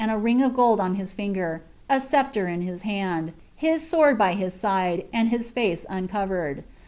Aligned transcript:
i 0.03 0.13
ring 0.13 0.41
of 0.41 0.55
gold 0.55 0.79
on 0.79 0.95
his 0.95 1.13
finger, 1.13 1.61
a 1.87 2.01
sceptre 2.01 2.47
in 2.47 2.63
his 2.63 2.81
hand, 2.81 3.33
his 3.55 3.87
sword 3.87 4.17
by 4.17 4.33
hii 4.33 4.47
sidh 4.51 5.05
and 5.13 5.29
hia 5.29 5.37
face 5.41 5.85
uncovered. 5.91 6.63